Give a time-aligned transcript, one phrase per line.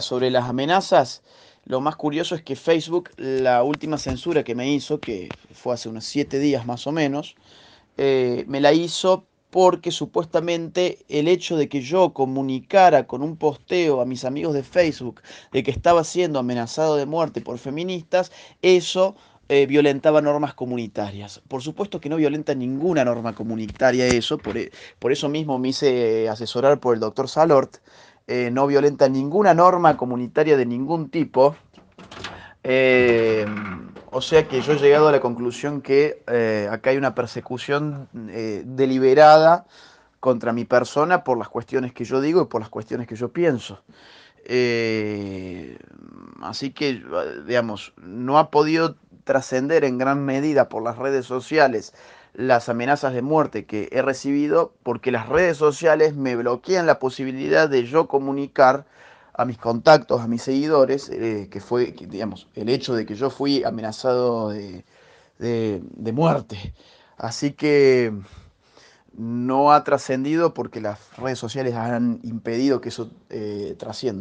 [0.00, 1.22] Sobre las amenazas,
[1.64, 5.88] lo más curioso es que Facebook, la última censura que me hizo, que fue hace
[5.88, 7.36] unos siete días más o menos,
[7.98, 14.00] eh, me la hizo porque supuestamente el hecho de que yo comunicara con un posteo
[14.00, 15.20] a mis amigos de Facebook
[15.52, 18.32] de que estaba siendo amenazado de muerte por feministas,
[18.62, 19.14] eso
[19.48, 21.42] eh, violentaba normas comunitarias.
[21.48, 25.68] Por supuesto que no violenta ninguna norma comunitaria eso, por, e, por eso mismo me
[25.68, 27.76] hice asesorar por el doctor Salort,
[28.34, 31.54] eh, no violenta ninguna norma comunitaria de ningún tipo.
[32.64, 33.44] Eh,
[34.10, 38.08] o sea que yo he llegado a la conclusión que eh, acá hay una persecución
[38.64, 39.66] deliberada
[40.18, 43.28] contra mi persona por las cuestiones que yo digo y por las cuestiones que yo
[43.28, 43.82] pienso.
[46.40, 47.02] así que,
[47.46, 51.92] digamos, no ha podido trascender en gran medida por las redes sociales
[52.34, 57.68] las amenazas de muerte que he recibido porque las redes sociales me bloquean la posibilidad
[57.68, 58.86] de yo comunicar
[59.34, 63.30] a mis contactos, a mis seguidores, eh, que fue, digamos, el hecho de que yo
[63.30, 64.84] fui amenazado de,
[65.38, 66.74] de muerte.
[67.16, 68.12] Así que
[69.16, 74.20] no ha trascendido porque las redes sociales han impedido que eso eh, trascienda.